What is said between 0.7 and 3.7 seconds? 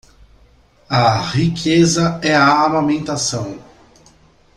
A riqueza é a amamentação